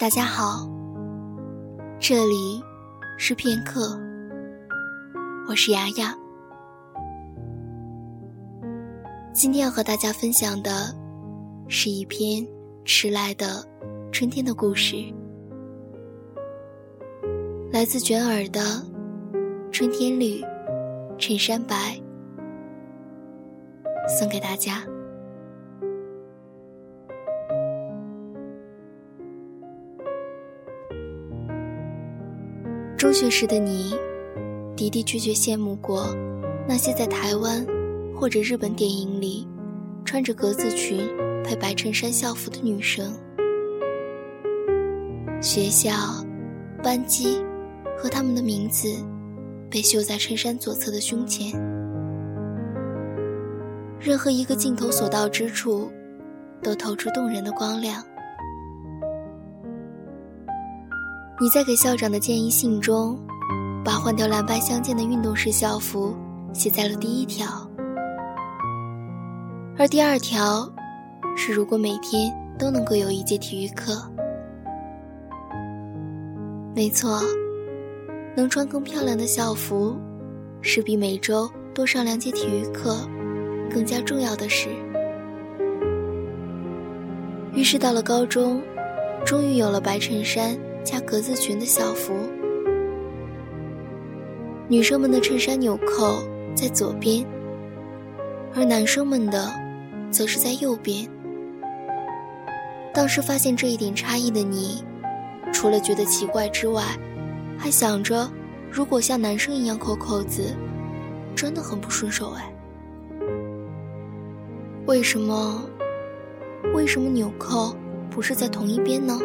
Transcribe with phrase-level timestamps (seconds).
[0.00, 0.64] 大家好，
[1.98, 2.62] 这里
[3.16, 4.00] 是片刻，
[5.48, 6.14] 我是雅雅。
[9.32, 10.94] 今天要和大家分享的
[11.66, 12.46] 是一篇
[12.84, 13.66] 迟来的
[14.12, 14.94] 春天的故事，
[17.72, 18.60] 来自卷耳的
[19.72, 20.40] 《春天绿，
[21.18, 21.74] 衬衫白》，
[24.08, 24.84] 送给大家。
[32.98, 33.94] 中学时的你，
[34.76, 36.12] 的的确确羡慕过
[36.66, 37.64] 那些在台湾
[38.12, 39.46] 或者日本电影里
[40.04, 41.08] 穿着格子裙
[41.44, 43.16] 配白衬衫校服的女生。
[45.40, 45.92] 学校、
[46.82, 47.40] 班级
[47.96, 48.88] 和他们的名字
[49.70, 51.52] 被绣在衬衫左侧的胸前，
[54.00, 55.88] 任何一个镜头所到之处，
[56.64, 58.04] 都透出动人的光亮。
[61.40, 63.16] 你在给校长的建议信中，
[63.84, 66.12] 把换掉蓝白相间的运动式校服
[66.52, 67.46] 写在了第一条，
[69.78, 70.68] 而第二条
[71.36, 74.02] 是如果每天都能够有一节体育课。
[76.74, 77.20] 没错，
[78.36, 79.96] 能穿更漂亮的校服，
[80.60, 82.96] 是比每周多上两节体育课
[83.72, 84.68] 更加重要的事。
[87.52, 88.60] 于是到了高中，
[89.24, 90.58] 终于有了白衬衫。
[90.90, 92.14] 加格子裙的校服，
[94.68, 97.26] 女生们的衬衫纽扣在左边，
[98.54, 99.52] 而男生们的
[100.10, 101.06] 则是在右边。
[102.94, 104.82] 当时发现这一点差异的你，
[105.52, 106.82] 除了觉得奇怪之外，
[107.58, 108.26] 还想着，
[108.70, 110.56] 如果像男生一样扣扣子，
[111.36, 112.50] 真的很不顺手哎。
[114.86, 115.62] 为什么？
[116.72, 117.76] 为什么纽扣
[118.08, 119.20] 不是在同一边呢？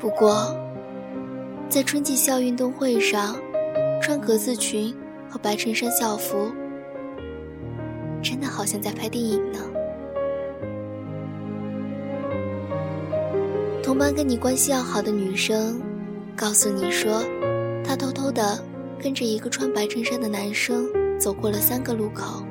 [0.00, 0.56] 不过，
[1.68, 3.36] 在春季校运动会上，
[4.00, 4.96] 穿格子裙
[5.28, 6.50] 和白衬衫校服，
[8.22, 9.58] 真的好像在拍电影呢。
[13.82, 15.78] 同班跟你关系要好的女生，
[16.34, 17.22] 告诉你说，
[17.84, 18.58] 她偷偷的
[18.98, 20.88] 跟着一个穿白衬衫的男生
[21.18, 22.42] 走过了三个路口。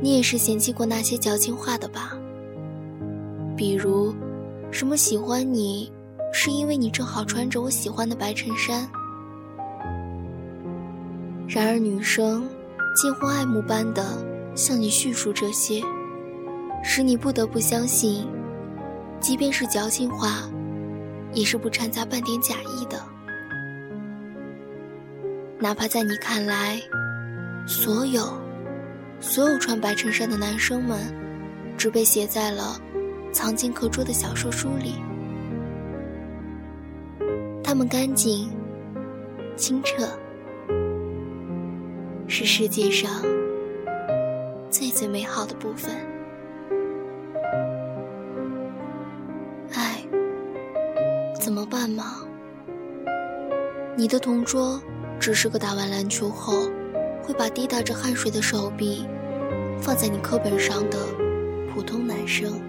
[0.00, 2.16] 你也是嫌弃过那些矫情话的吧？
[3.54, 4.14] 比如。
[4.70, 5.92] 什么喜欢你，
[6.32, 8.88] 是因为你正好穿着我喜欢的白衬衫。
[11.48, 12.48] 然而女生
[12.94, 15.82] 近乎爱慕般的向你叙述这些，
[16.82, 18.26] 使你不得不相信，
[19.20, 20.48] 即便是矫情话，
[21.32, 23.02] 也是不掺杂半点假意的。
[25.58, 26.80] 哪怕在你看来，
[27.66, 28.32] 所有，
[29.20, 30.98] 所有穿白衬衫的男生们，
[31.76, 32.80] 只被写在了。
[33.32, 34.96] 藏进课桌的小说书里，
[37.62, 38.50] 它们干净、
[39.56, 40.08] 清澈，
[42.26, 43.22] 是世界上
[44.68, 45.94] 最最美好的部分。
[49.74, 50.04] 唉，
[51.40, 52.24] 怎么办嘛？
[53.96, 54.80] 你的同桌
[55.20, 56.68] 只是个打完篮球后
[57.22, 59.06] 会把滴答着汗水的手臂
[59.80, 60.98] 放在你课本上的
[61.72, 62.60] 普通男生。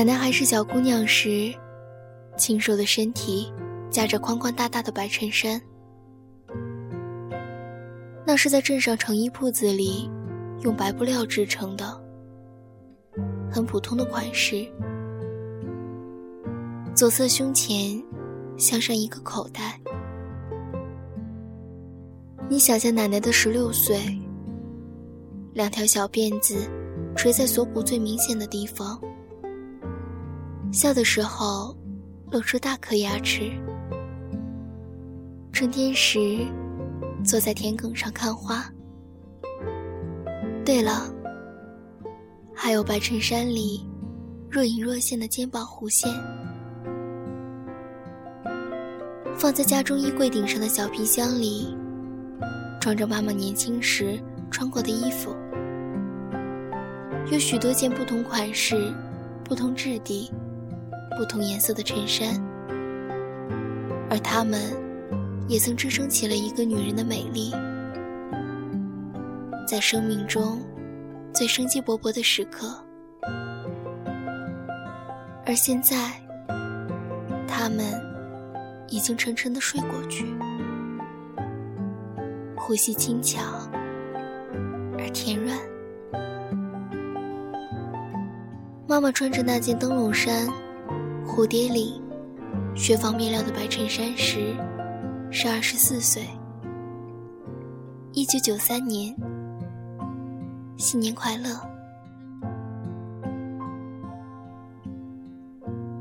[0.00, 1.52] 奶奶还是小姑娘时，
[2.38, 3.52] 清瘦的身体
[3.90, 5.60] 夹着宽宽大大的白衬衫。
[8.26, 10.10] 那是在镇上成衣铺子里
[10.62, 12.02] 用白布料制成的，
[13.52, 14.66] 很普通的款式。
[16.94, 18.02] 左侧胸前
[18.56, 19.78] 镶上一个口袋。
[22.48, 24.00] 你想象奶奶的十六岁，
[25.52, 26.56] 两条小辫子
[27.14, 28.98] 垂在锁骨最明显的地方。
[30.72, 31.76] 笑的时候，
[32.30, 33.50] 露出大颗牙齿。
[35.52, 36.46] 春天时，
[37.24, 38.64] 坐在田埂上看花。
[40.64, 41.12] 对了，
[42.54, 43.84] 还有白衬衫里
[44.48, 46.08] 若隐若现的肩膀弧线。
[49.34, 51.76] 放在家中衣柜顶上的小皮箱里，
[52.80, 55.34] 装着妈妈年轻时穿过的衣服，
[57.32, 58.94] 有许多件不同款式、
[59.42, 60.30] 不同质地。
[61.20, 62.42] 不同颜色的衬衫，
[64.08, 64.58] 而他们
[65.48, 67.52] 也曾支撑起了一个女人的美丽，
[69.68, 70.58] 在生命中
[71.30, 72.74] 最生机勃勃的时刻。
[75.44, 75.94] 而现在，
[77.46, 77.84] 他们
[78.88, 80.24] 已经沉沉的睡过去，
[82.56, 83.42] 呼吸轻巧
[84.98, 85.54] 而甜软。
[88.88, 90.48] 妈妈穿着那件灯笼衫、
[91.30, 92.02] 蝴蝶领、
[92.74, 94.52] 雪纺面料的白衬衫时，
[95.30, 96.24] 是二十四岁。
[98.12, 99.14] 一九九三年，
[100.76, 101.56] 新年快乐！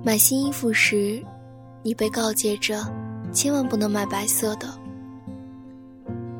[0.03, 1.23] 买新衣服时，
[1.83, 2.83] 你被告诫着，
[3.31, 4.67] 千万不能买白色的。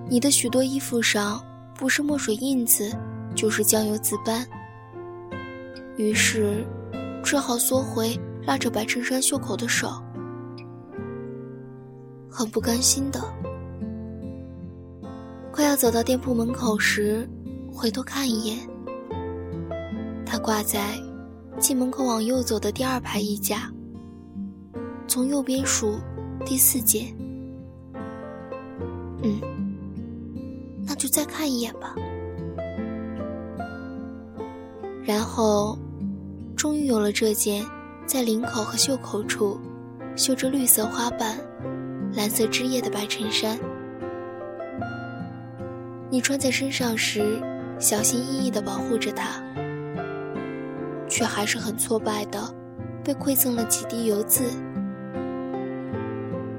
[0.09, 1.39] 你的许多衣服上，
[1.75, 2.92] 不是墨水印子，
[3.35, 4.44] 就是酱油渍斑。
[5.95, 6.65] 于是，
[7.24, 9.89] 只好缩回拉着白衬衫袖口的手，
[12.30, 13.21] 很不甘心的。
[15.51, 17.27] 快要走到店铺门口时，
[17.71, 18.57] 回头看一眼，
[20.25, 20.97] 它挂在
[21.59, 23.71] 进门口往右走的第二排衣架，
[25.07, 26.00] 从右边数
[26.45, 27.13] 第四件。
[29.21, 29.42] 嗯，
[30.88, 31.94] 那就再看一眼吧。
[35.03, 35.77] 然后，
[36.56, 37.65] 终于有了这件
[38.09, 39.61] 在领口和袖口处
[40.15, 41.38] 绣着绿色花瓣、
[42.11, 43.56] 蓝色枝叶的白衬衫。
[46.09, 47.39] 你穿在身上时，
[47.77, 49.39] 小心翼翼地保护着它，
[51.07, 52.51] 却还是很挫败的，
[53.03, 54.41] 被馈赠了几滴油渍。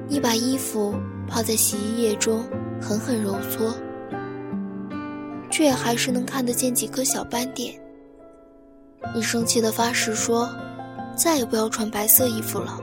[0.06, 0.94] 你把衣服
[1.26, 2.44] 泡在洗衣液中，
[2.80, 3.74] 狠狠揉搓，
[5.50, 7.74] 却也还是能看得见几颗小斑点。
[9.12, 10.48] 你生气地发誓说
[11.16, 12.80] ：“再也不要穿白色衣服了。”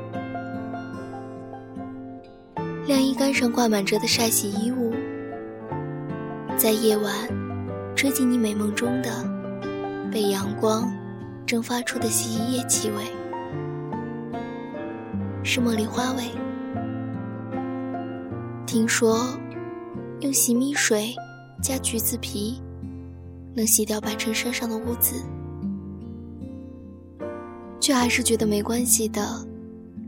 [2.86, 4.94] 晾衣杆上挂满着的晒洗衣物。
[6.56, 7.14] 在夜晚，
[7.96, 9.24] 吹进你美梦中的，
[10.12, 10.92] 被阳光
[11.46, 13.04] 蒸发出的洗衣液气味，
[15.44, 16.24] 是茉莉花味。
[18.66, 19.38] 听说，
[20.22, 21.14] 用洗米水
[21.62, 22.62] 加橘子皮，
[23.54, 25.22] 能洗掉白衬衫上的污渍，
[27.88, 29.48] 却还是觉得没关系的，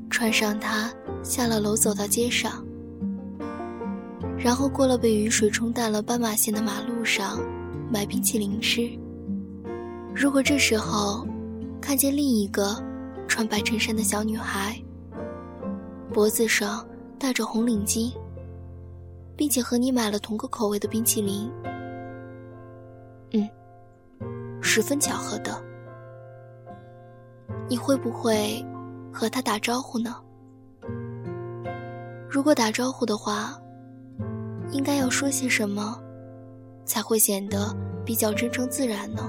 [0.10, 0.94] 穿上它，
[1.24, 2.62] 下了楼，走到街上。
[4.38, 7.40] 然后过了被雨水冲淡了斑马线的马路上，
[7.90, 8.92] 买冰淇淋吃。
[10.14, 11.26] 如果这时候
[11.80, 12.76] 看见另一个
[13.30, 14.78] 穿白衬衫的小女孩，
[16.12, 16.86] 脖子上
[17.18, 18.12] 戴着红领巾，
[19.38, 21.50] 并且和你买了同个口味的冰淇淋，
[23.32, 23.50] 嗯，
[24.62, 25.64] 十分巧合的，
[27.68, 28.66] 你会不会
[29.12, 30.16] 和他打招呼呢？
[32.30, 33.60] 如果打招呼的话。
[34.72, 36.00] 应该要说些什么，
[36.86, 37.76] 才会显得
[38.06, 39.24] 比较真诚自然呢？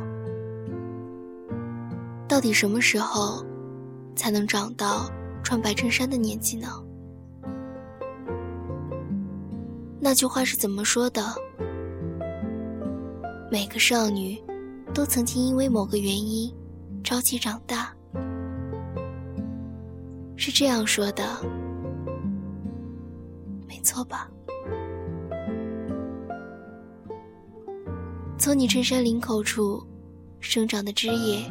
[2.28, 3.42] 到底什么时候，
[4.14, 5.10] 才能长到
[5.42, 6.68] 穿白衬衫的年纪呢？
[9.98, 11.22] 那句话是怎么说的？
[13.50, 14.38] 每个少女，
[14.92, 16.54] 都曾经因为某个原因，
[17.02, 17.94] 着急长大，
[20.40, 21.22] 是这样说的，
[23.68, 24.26] 没错吧？
[28.38, 29.86] 从你衬衫领口处
[30.40, 31.44] 生长的枝叶，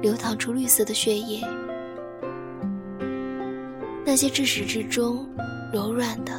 [0.00, 1.46] 流淌出绿色的血液。
[4.02, 5.28] 那些至始至终
[5.70, 6.32] 柔软的、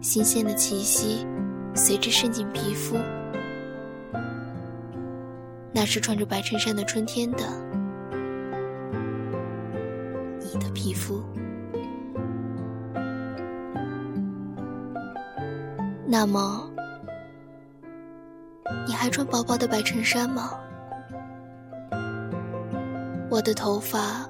[0.00, 1.26] 新鲜的气息，
[1.74, 2.96] 随之渗进皮肤。
[5.72, 7.67] 那是穿着白衬衫的春天的
[10.52, 11.22] 你的皮肤。
[16.06, 16.64] 那么。
[18.86, 20.50] 你还穿薄薄的白衬衫吗？
[23.30, 24.28] 我的头发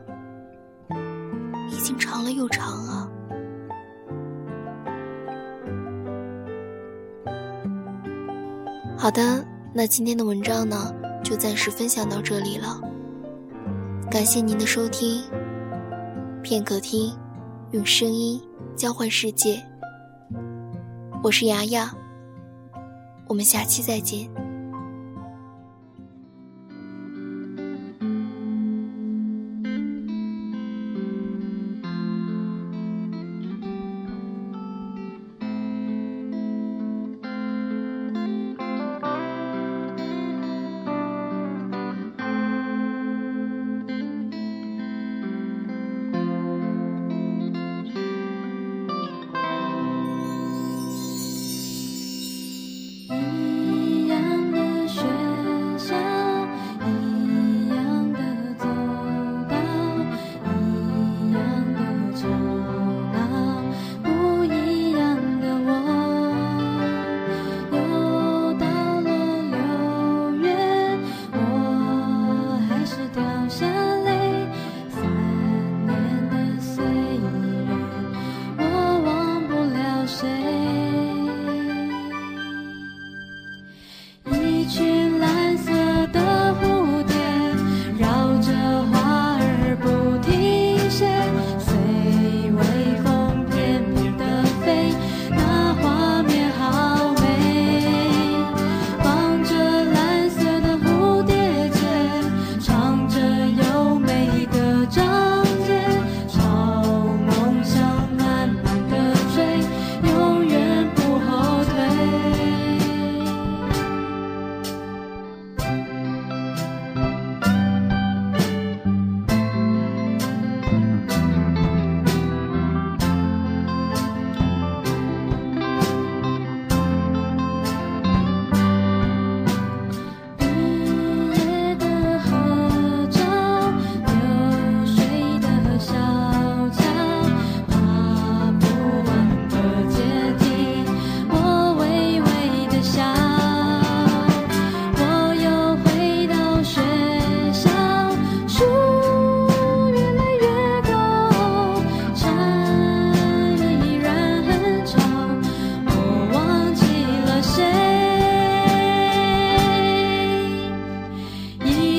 [1.70, 3.08] 已经长了又长啊。
[8.96, 12.80] 好的，那今天的文章呢，就暂时分享到这里了。
[14.10, 15.22] 感谢您的收听，
[16.49, 17.14] 片刻听，
[17.73, 18.40] 用声音
[18.75, 19.62] 交换世界。
[21.23, 21.95] 我是牙牙，
[23.26, 24.26] 我们下期再见。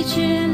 [0.10, 0.49] kitchen.